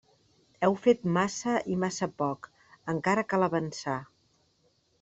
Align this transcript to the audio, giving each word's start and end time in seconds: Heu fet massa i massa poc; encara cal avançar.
Heu 0.67 0.77
fet 0.85 1.03
massa 1.17 1.53
i 1.75 1.77
massa 1.85 2.09
poc; 2.23 2.49
encara 2.95 3.27
cal 3.35 3.49
avançar. 3.51 3.99